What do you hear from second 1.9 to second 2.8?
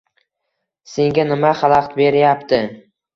berayapti?